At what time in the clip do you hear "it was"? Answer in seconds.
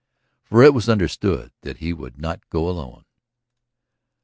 0.63-0.89